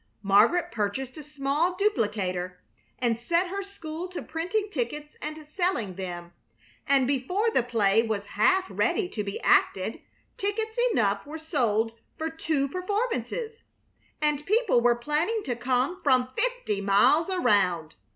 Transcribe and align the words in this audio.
Margaret 0.23 0.71
purchased 0.71 1.15
a 1.19 1.21
small 1.21 1.75
duplicator 1.77 2.53
and 2.97 3.19
set 3.19 3.49
her 3.49 3.61
school 3.61 4.07
to 4.07 4.23
printing 4.23 4.69
tickets 4.71 5.15
and 5.21 5.45
selling 5.45 5.93
them, 5.93 6.33
and 6.87 7.05
before 7.05 7.51
the 7.51 7.61
play 7.61 8.01
was 8.01 8.25
half 8.33 8.65
ready 8.67 9.07
to 9.09 9.23
be 9.23 9.39
acted 9.41 10.01
tickets 10.37 10.75
enough 10.91 11.27
were 11.27 11.37
sold 11.37 11.99
for 12.17 12.31
two 12.31 12.67
performances, 12.67 13.61
and 14.19 14.43
people 14.47 14.81
were 14.81 14.95
planning 14.95 15.43
to 15.43 15.55
come 15.55 16.01
from 16.01 16.29
fifty 16.35 16.81
miles 16.81 17.29
around. 17.29 17.93